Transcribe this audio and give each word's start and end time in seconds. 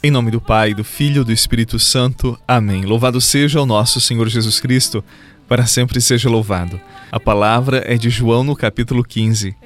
Em 0.00 0.12
nome 0.12 0.30
do 0.30 0.40
Pai, 0.40 0.74
do 0.74 0.84
Filho 0.84 1.22
e 1.22 1.24
do 1.24 1.32
Espírito 1.32 1.76
Santo. 1.76 2.38
Amém. 2.46 2.84
Louvado 2.84 3.20
seja 3.20 3.60
o 3.60 3.66
nosso 3.66 4.00
Senhor 4.00 4.28
Jesus 4.28 4.60
Cristo, 4.60 5.02
para 5.48 5.66
sempre 5.66 6.00
seja 6.00 6.30
louvado. 6.30 6.80
A 7.10 7.18
palavra 7.18 7.82
é 7.84 7.96
de 7.96 8.08
João 8.08 8.44
no 8.44 8.54
capítulo 8.54 9.02
15. 9.02 9.56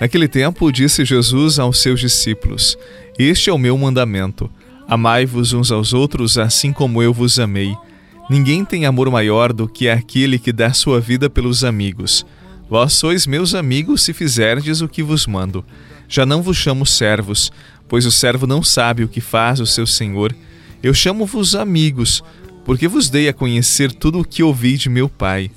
Naquele 0.00 0.28
tempo, 0.28 0.72
disse 0.72 1.04
Jesus 1.04 1.58
aos 1.58 1.82
seus 1.82 2.00
discípulos: 2.00 2.78
Este 3.18 3.50
é 3.50 3.52
o 3.52 3.58
meu 3.58 3.76
mandamento. 3.76 4.50
Amai-vos 4.88 5.52
uns 5.52 5.70
aos 5.70 5.92
outros, 5.92 6.38
assim 6.38 6.72
como 6.72 7.02
eu 7.02 7.12
vos 7.12 7.38
amei. 7.38 7.76
Ninguém 8.30 8.64
tem 8.64 8.86
amor 8.86 9.10
maior 9.10 9.52
do 9.52 9.68
que 9.68 9.90
aquele 9.90 10.38
que 10.38 10.54
dá 10.54 10.72
sua 10.72 11.02
vida 11.02 11.28
pelos 11.28 11.64
amigos. 11.64 12.24
Vós 12.68 12.94
sois 12.94 13.26
meus 13.26 13.54
amigos 13.54 14.02
se 14.02 14.14
fizerdes 14.14 14.80
o 14.80 14.88
que 14.88 15.02
vos 15.02 15.26
mando. 15.26 15.62
Já 16.08 16.26
não 16.26 16.42
vos 16.42 16.56
chamo 16.56 16.86
servos, 16.86 17.50
pois 17.88 18.06
o 18.06 18.12
servo 18.12 18.46
não 18.46 18.62
sabe 18.62 19.04
o 19.04 19.08
que 19.08 19.20
faz 19.20 19.60
o 19.60 19.66
seu 19.66 19.86
senhor. 19.86 20.34
Eu 20.82 20.92
chamo-vos 20.94 21.54
amigos, 21.54 22.22
porque 22.64 22.88
vos 22.88 23.08
dei 23.08 23.28
a 23.28 23.32
conhecer 23.32 23.92
tudo 23.92 24.20
o 24.20 24.24
que 24.24 24.42
ouvi 24.42 24.76
de 24.76 24.88
meu 24.88 25.08
Pai. 25.08 25.50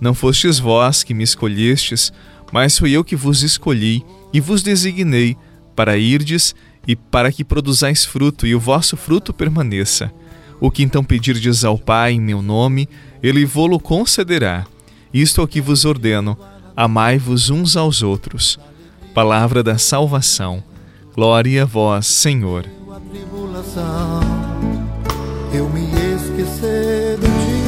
Não 0.00 0.14
fostes 0.14 0.58
vós 0.58 1.02
que 1.02 1.14
me 1.14 1.22
escolhestes, 1.22 2.12
mas 2.52 2.78
fui 2.78 2.92
eu 2.92 3.04
que 3.04 3.16
vos 3.16 3.42
escolhi 3.42 4.04
e 4.32 4.40
vos 4.40 4.62
designei 4.62 5.36
para 5.76 5.96
irdes 5.96 6.54
e 6.86 6.96
para 6.96 7.30
que 7.30 7.44
produzais 7.44 8.04
fruto 8.04 8.46
e 8.46 8.54
o 8.54 8.60
vosso 8.60 8.96
fruto 8.96 9.32
permaneça 9.32 10.12
o 10.62 10.70
que 10.70 10.84
então 10.84 11.02
pedirdes 11.02 11.64
ao 11.64 11.76
Pai 11.76 12.12
em 12.12 12.20
meu 12.20 12.40
nome, 12.40 12.88
ele 13.20 13.44
vô-lo 13.44 13.80
concederá. 13.80 14.64
Isto 15.12 15.40
é 15.40 15.44
o 15.44 15.48
que 15.48 15.60
vos 15.60 15.84
ordeno: 15.84 16.38
amai-vos 16.76 17.50
uns 17.50 17.76
aos 17.76 18.00
outros. 18.00 18.60
Palavra 19.14 19.62
da 19.62 19.76
salvação. 19.76 20.64
Glória 21.14 21.64
a 21.64 21.66
vós, 21.66 22.06
Senhor. 22.06 22.64
Eu 25.52 25.68
me 25.68 25.84
esquecer 25.84 27.18
de 27.18 27.26
ti. 27.26 27.62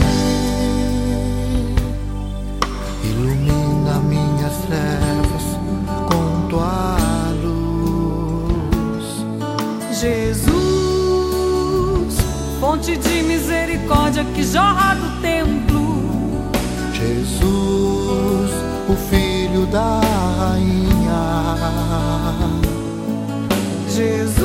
Ilumina 3.05 4.01
minhas 4.09 4.57
trevas 4.67 5.43
com 6.09 6.49
tua 6.49 6.97
luz. 7.43 9.05
Jesus 10.01 10.65
fonte 12.59 12.97
de 12.97 13.23
misericórdia 13.23 14.25
que 14.35 14.43
jorra 14.43 14.95
do 14.95 15.21
templo. 15.21 16.03
Jesus, 16.95 18.51
o 18.89 18.97
filho 19.11 19.67
da 19.67 20.01
rainha. 20.39 20.94
Jesus, 23.89 24.41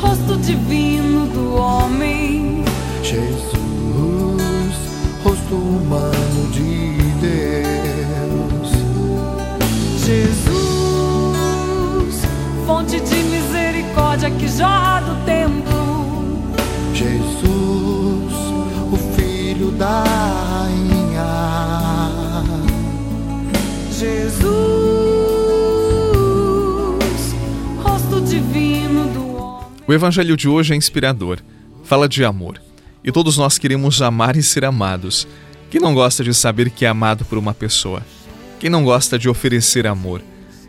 rosto 0.00 0.36
divino 0.38 1.26
do 1.26 1.56
homem. 1.56 2.64
Jesus, 3.02 3.54
rosto 5.24 5.54
humano 5.56 6.50
de 6.52 6.98
Deus. 7.20 8.70
Jesus, 9.98 10.54
fonte 12.66 13.00
de 13.00 13.16
misericórdia 13.24 14.30
que 14.30 14.46
jorra 14.46 15.00
do 15.00 15.16
templo. 15.24 15.74
Jesus, 16.94 18.32
o 18.92 18.96
filho 19.16 19.72
da 19.72 20.03
O 29.86 29.92
evangelho 29.92 30.34
de 30.34 30.48
hoje 30.48 30.72
é 30.72 30.76
inspirador. 30.76 31.40
Fala 31.84 32.08
de 32.08 32.24
amor. 32.24 32.58
E 33.04 33.12
todos 33.12 33.36
nós 33.36 33.58
queremos 33.58 34.00
amar 34.00 34.34
e 34.34 34.42
ser 34.42 34.64
amados. 34.64 35.28
Quem 35.70 35.78
não 35.78 35.92
gosta 35.92 36.24
de 36.24 36.32
saber 36.32 36.70
que 36.70 36.86
é 36.86 36.88
amado 36.88 37.22
por 37.26 37.36
uma 37.36 37.52
pessoa? 37.52 38.02
Quem 38.58 38.70
não 38.70 38.82
gosta 38.82 39.18
de 39.18 39.28
oferecer 39.28 39.86
amor? 39.86 40.22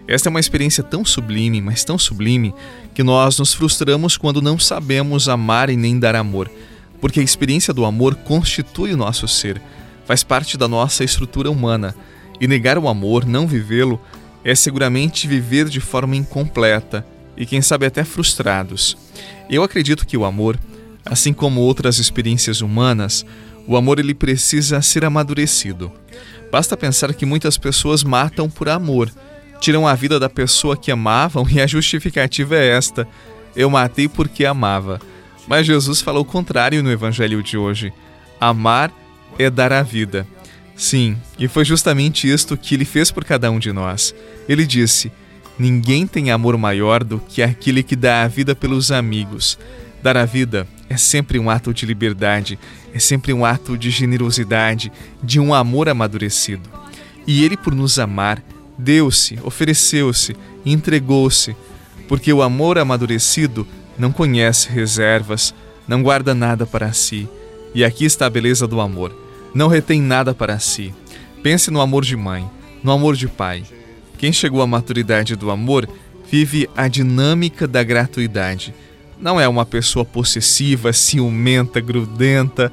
Esta 0.06 0.28
é 0.28 0.30
uma 0.30 0.40
experiência 0.42 0.84
tão 0.84 1.06
sublime, 1.06 1.62
mas 1.62 1.86
tão 1.86 1.98
sublime, 1.98 2.54
que 2.94 3.04
nós 3.04 3.40
nos 3.40 3.54
frustramos 3.54 4.18
quando 4.18 4.42
não 4.42 4.60
sabemos 4.60 5.30
amar 5.30 5.70
e 5.70 5.78
nem 5.78 5.98
dar 5.98 6.14
amor, 6.14 6.52
porque 7.00 7.22
a 7.22 7.24
experiência 7.24 7.74
do 7.74 7.86
amor 7.86 8.16
constitui 8.16 8.94
o 8.94 8.98
nosso 8.98 9.30
ser, 9.30 9.62
faz 10.06 10.24
parte 10.24 10.58
da 10.58 10.68
nossa 10.68 11.06
estrutura 11.06 11.50
humana, 11.50 11.96
e 12.40 12.48
negar 12.48 12.78
o 12.78 12.90
amor, 12.90 13.26
não 13.26 13.48
vivê-lo, 13.48 14.00
é 14.44 14.54
seguramente 14.54 15.26
viver 15.26 15.70
de 15.70 15.80
forma 15.80 16.18
incompleta 16.18 17.15
e, 17.38 17.46
quem 17.46 17.62
sabe, 17.62 17.86
até 17.86 18.04
frustrados. 18.04 18.98
Eu 19.50 19.64
acredito 19.64 20.06
que 20.06 20.18
o 20.18 20.26
amor, 20.26 20.60
assim 21.06 21.34
como 21.34 21.62
outras 21.62 22.00
experiências 22.00 22.62
humanas, 22.62 23.26
o 23.68 23.76
amor 23.76 24.00
ele 24.00 24.14
precisa 24.14 24.82
ser 24.82 25.06
amadurecido. 25.06 25.92
Basta 26.52 26.78
pensar 26.78 27.14
que 27.14 27.26
muitas 27.26 27.58
pessoas 27.58 28.04
matam 28.04 28.50
por 28.50 28.70
amor 28.70 29.12
tiram 29.60 29.88
a 29.88 29.96
vida 29.96 30.20
da 30.20 30.30
pessoa 30.30 30.78
que 30.78 30.92
amavam 30.92 31.48
e 31.50 31.60
a 31.60 31.68
justificativa 31.68 32.56
é 32.56 32.68
esta: 32.68 33.08
eu 33.56 33.70
matei 33.70 34.08
porque 34.08 34.46
amava. 34.46 35.00
Mas 35.48 35.66
Jesus 35.66 36.02
falou 36.02 36.24
o 36.24 36.26
contrário 36.26 36.84
no 36.84 36.92
evangelho 36.92 37.42
de 37.42 37.58
hoje: 37.58 37.94
amar 38.40 38.92
é 39.38 39.50
dar 39.50 39.72
a 39.74 39.82
vida. 39.82 40.28
Sim, 40.76 41.18
e 41.40 41.48
foi 41.48 41.64
justamente 41.64 42.30
isto 42.30 42.58
que 42.58 42.76
ele 42.76 42.86
fez 42.86 43.10
por 43.10 43.24
cada 43.24 43.50
um 43.50 43.60
de 43.60 43.72
nós. 43.72 44.14
Ele 44.48 44.66
disse: 44.66 45.12
Ninguém 45.58 46.06
tem 46.06 46.32
amor 46.32 46.58
maior 46.58 47.04
do 47.04 47.20
que 47.20 47.42
aquele 47.42 47.82
que 47.82 47.96
dá 47.96 48.24
a 48.24 48.28
vida 48.28 48.54
pelos 48.54 48.92
amigos. 48.92 49.58
Dar 50.04 50.18
a 50.18 50.26
vida 50.26 50.68
é 50.90 50.98
sempre 50.98 51.40
um 51.40 51.50
ato 51.50 51.74
de 51.74 51.86
liberdade, 51.86 52.60
é 52.94 53.00
sempre 53.00 53.34
um 53.34 53.46
ato 53.46 53.78
de 53.78 53.90
generosidade, 53.90 54.92
de 55.24 55.40
um 55.40 55.54
amor 55.54 55.90
amadurecido. 55.90 56.70
E 57.26 57.44
ele, 57.44 57.58
por 57.58 57.74
nos 57.74 57.98
amar, 57.98 58.44
deu-se, 58.78 59.40
ofereceu-se, 59.44 60.36
entregou-se, 60.66 61.56
porque 62.08 62.32
o 62.32 62.42
amor 62.42 62.78
amadurecido 62.78 63.66
não 63.98 64.12
conhece 64.12 64.70
reservas, 64.70 65.54
não 65.88 66.04
guarda 66.04 66.36
nada 66.36 66.66
para 66.66 66.94
si. 66.94 67.28
E 67.74 67.84
aqui 67.84 68.06
está 68.06 68.26
a 68.26 68.30
beleza 68.30 68.68
do 68.68 68.80
amor. 68.80 69.16
Não 69.54 69.68
retém 69.68 70.02
nada 70.02 70.34
para 70.34 70.60
si. 70.60 70.94
Pense 71.42 71.72
no 71.72 71.82
amor 71.82 72.04
de 72.04 72.16
mãe, 72.16 72.50
no 72.84 72.92
amor 72.92 73.16
de 73.16 73.28
pai. 73.28 73.64
Quem 74.18 74.32
chegou 74.32 74.62
à 74.62 74.68
maturidade 74.68 75.36
do 75.36 75.52
amor 75.52 75.88
vive 76.32 76.70
a 76.76 76.88
dinâmica 76.88 77.68
da 77.68 77.84
gratuidade. 77.84 78.74
Não 79.20 79.40
é 79.40 79.48
uma 79.48 79.66
pessoa 79.66 80.04
possessiva, 80.04 80.92
ciumenta, 80.92 81.80
grudenta, 81.80 82.72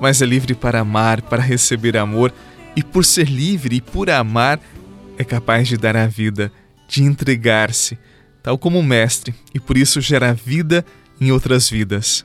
mas 0.00 0.22
é 0.22 0.26
livre 0.26 0.54
para 0.54 0.80
amar, 0.80 1.22
para 1.22 1.42
receber 1.42 1.96
amor, 1.96 2.32
e 2.76 2.82
por 2.82 3.04
ser 3.04 3.28
livre 3.28 3.76
e 3.76 3.80
por 3.80 4.10
amar, 4.10 4.60
é 5.16 5.24
capaz 5.24 5.68
de 5.68 5.76
dar 5.76 5.96
a 5.96 6.06
vida, 6.06 6.50
de 6.88 7.02
entregar-se, 7.02 7.98
tal 8.42 8.58
como 8.58 8.78
o 8.78 8.82
Mestre, 8.82 9.34
e 9.54 9.60
por 9.60 9.76
isso 9.76 10.00
gera 10.00 10.34
vida 10.34 10.84
em 11.20 11.30
outras 11.30 11.68
vidas. 11.70 12.24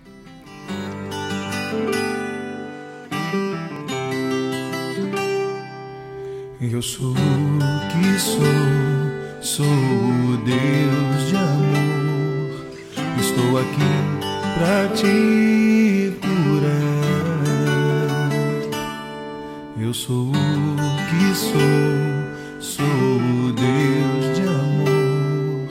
Eu 6.61 6.81
sou 6.81 7.15
sou, 8.19 8.43
sou 9.41 9.65
o 9.65 10.37
Deus 10.45 11.29
de 11.29 11.35
amor. 11.35 12.65
Estou 13.19 13.57
aqui 13.57 13.93
para 14.55 14.87
te 14.95 16.13
curar. 16.21 17.09
Eu 19.79 19.93
sou 19.93 20.27
o 20.27 20.33
que 20.33 21.35
sou 21.35 22.09
Sou 22.59 22.85
o 22.85 23.53
Deus 23.53 24.35
de 24.35 24.41
amor, 24.41 25.69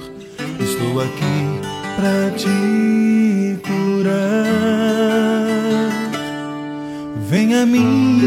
estou 0.59 1.01
aqui 1.03 1.61
para 1.97 2.31
te 2.31 3.59
curar. 3.63 4.17
Vem 7.29 7.55
a 7.55 7.67
mim, 7.67 8.21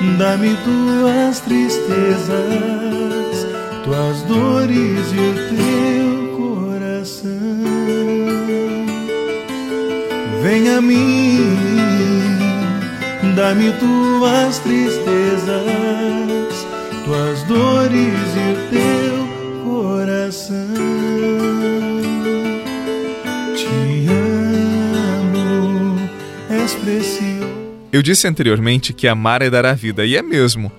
Dá-me 0.00 0.56
tuas 0.64 1.40
tristezas, 1.40 2.28
tuas 3.82 4.22
dores 4.22 5.12
e 5.12 5.18
o 5.18 5.34
teu 5.56 6.36
coração. 6.36 7.30
Vem 10.40 10.68
a 10.68 10.80
mim, 10.80 11.56
dá-me 13.34 13.72
tuas 13.72 14.60
tristezas, 14.60 15.56
tuas 17.04 17.42
dores 17.42 18.36
e 18.36 18.52
o 18.52 18.56
teu 18.70 19.26
coração. 19.64 20.77
Eu 27.90 28.02
disse 28.02 28.28
anteriormente 28.28 28.92
que 28.92 29.08
amar 29.08 29.40
é 29.40 29.48
dar 29.48 29.64
a 29.64 29.72
vida, 29.72 30.04
e 30.04 30.16
é 30.16 30.22
mesmo. 30.22 30.70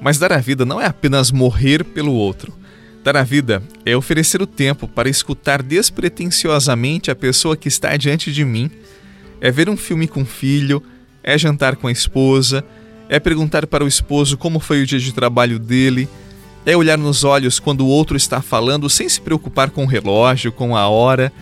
Mas 0.00 0.18
dar 0.18 0.32
a 0.32 0.38
vida 0.38 0.64
não 0.64 0.80
é 0.80 0.86
apenas 0.86 1.30
morrer 1.30 1.84
pelo 1.84 2.12
outro. 2.12 2.52
Dar 3.02 3.16
a 3.16 3.22
vida 3.22 3.62
é 3.86 3.96
oferecer 3.96 4.42
o 4.42 4.46
tempo 4.46 4.86
para 4.86 5.08
escutar 5.08 5.62
despretensiosamente 5.62 7.10
a 7.10 7.14
pessoa 7.14 7.56
que 7.56 7.68
está 7.68 7.96
diante 7.96 8.30
de 8.30 8.44
mim, 8.44 8.70
é 9.40 9.50
ver 9.50 9.70
um 9.70 9.76
filme 9.76 10.06
com 10.06 10.20
o 10.20 10.26
filho, 10.26 10.82
é 11.22 11.38
jantar 11.38 11.76
com 11.76 11.86
a 11.86 11.92
esposa, 11.92 12.62
é 13.08 13.18
perguntar 13.18 13.66
para 13.66 13.84
o 13.84 13.88
esposo 13.88 14.36
como 14.36 14.60
foi 14.60 14.82
o 14.82 14.86
dia 14.86 14.98
de 14.98 15.14
trabalho 15.14 15.58
dele, 15.58 16.06
é 16.66 16.76
olhar 16.76 16.98
nos 16.98 17.24
olhos 17.24 17.58
quando 17.58 17.80
o 17.80 17.88
outro 17.88 18.18
está 18.18 18.42
falando 18.42 18.88
sem 18.90 19.08
se 19.08 19.18
preocupar 19.18 19.70
com 19.70 19.84
o 19.84 19.88
relógio, 19.88 20.52
com 20.52 20.76
a 20.76 20.86
hora. 20.88 21.32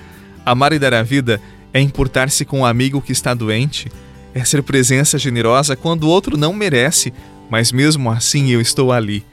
Amar 0.47 0.73
e 0.73 0.79
dar 0.79 0.95
a 0.95 1.03
vida 1.03 1.41
é 1.73 1.81
importar-se 1.81 2.45
com 2.45 2.61
o 2.61 2.67
amigo 2.67 3.03
que 3.03 3.11
está 3.11 3.35
doente, 3.35 3.91
é 4.35 4.45
ser 4.45 4.63
presença 4.63 5.19
generosa 5.19 5.77
quando 5.77 6.05
o 6.05 6.09
outro 6.09 6.37
não 6.37 6.53
merece, 6.53 7.13
mas 7.51 7.73
mesmo 7.73 8.11
assim 8.11 8.51
eu 8.51 8.61
estou 8.61 8.93
ali. 8.93 9.25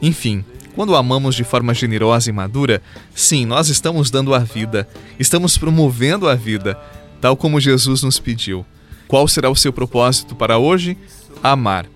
Enfim, 0.00 0.44
quando 0.74 0.94
amamos 0.94 1.34
de 1.34 1.42
forma 1.42 1.72
generosa 1.72 2.28
e 2.28 2.32
madura, 2.32 2.82
sim, 3.14 3.46
nós 3.46 3.68
estamos 3.68 4.10
dando 4.10 4.34
a 4.34 4.40
vida, 4.40 4.86
estamos 5.18 5.56
promovendo 5.56 6.28
a 6.28 6.34
vida, 6.34 6.78
tal 7.20 7.36
como 7.36 7.60
Jesus 7.60 8.02
nos 8.02 8.18
pediu. 8.18 8.64
Qual 9.08 9.26
será 9.26 9.48
o 9.48 9.56
seu 9.56 9.72
propósito 9.72 10.34
para 10.34 10.58
hoje? 10.58 10.96
Amar. 11.42 11.86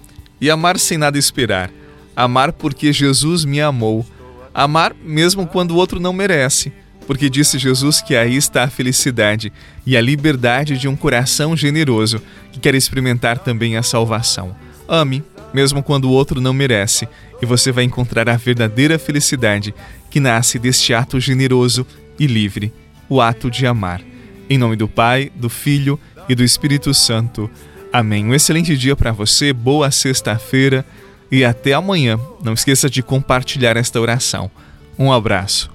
E 0.41 0.49
amar 0.49 0.79
sem 0.79 0.97
nada 0.97 1.19
esperar. 1.19 1.71
Amar 2.17 2.53
porque 2.53 2.93
Jesus 2.93 3.45
me 3.45 3.61
amou. 3.61 4.07
Amar 4.55 4.95
mesmo 4.95 5.47
quando 5.47 5.73
o 5.73 5.77
outro 5.77 6.01
não 6.01 6.13
merece. 6.13 6.73
Porque 7.11 7.29
disse 7.29 7.59
Jesus 7.59 8.01
que 8.01 8.15
aí 8.15 8.37
está 8.37 8.63
a 8.63 8.71
felicidade 8.71 9.53
e 9.85 9.97
a 9.97 10.01
liberdade 10.01 10.79
de 10.79 10.87
um 10.87 10.95
coração 10.95 11.57
generoso 11.57 12.23
que 12.53 12.61
quer 12.61 12.73
experimentar 12.77 13.37
também 13.41 13.77
a 13.77 13.83
salvação. 13.83 14.55
Ame, 14.89 15.25
mesmo 15.53 15.83
quando 15.83 16.05
o 16.05 16.13
outro 16.13 16.41
não 16.41 16.53
merece, 16.53 17.09
e 17.43 17.45
você 17.45 17.73
vai 17.73 17.83
encontrar 17.83 18.29
a 18.29 18.37
verdadeira 18.37 18.97
felicidade 18.97 19.75
que 20.09 20.21
nasce 20.21 20.57
deste 20.57 20.95
ato 20.95 21.19
generoso 21.19 21.85
e 22.17 22.29
livre, 22.29 22.73
o 23.09 23.21
ato 23.21 23.51
de 23.51 23.67
amar. 23.67 24.01
Em 24.49 24.57
nome 24.57 24.77
do 24.77 24.87
Pai, 24.87 25.33
do 25.35 25.51
Filho 25.51 25.99
e 26.29 26.35
do 26.37 26.45
Espírito 26.45 26.95
Santo. 26.95 27.51
Amém. 27.93 28.25
Um 28.25 28.35
excelente 28.35 28.77
dia 28.77 28.95
para 28.95 29.11
você, 29.11 29.53
boa 29.53 29.91
sexta-feira 29.91 30.87
e 31.29 31.45
até 31.45 31.73
amanhã. 31.73 32.21
Não 32.41 32.53
esqueça 32.53 32.89
de 32.89 33.03
compartilhar 33.03 33.77
esta 33.77 34.01
oração. 34.01 34.49
Um 34.97 35.13
abraço. 35.13 35.73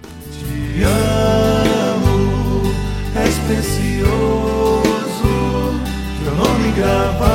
Te 0.76 0.84
amo, 0.84 2.64
és 3.16 3.36
precioso, 3.48 4.84
teu 6.22 6.36
nome 6.36 6.72
gravado 6.76 7.35